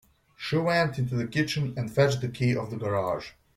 She 0.35 0.57
went 0.57 0.97
into 0.97 1.13
the 1.13 1.27
kitchen 1.27 1.75
and 1.77 1.93
fetched 1.93 2.21
the 2.21 2.27
key 2.27 2.55
of 2.55 2.71
the 2.71 2.75
garage. 2.75 3.33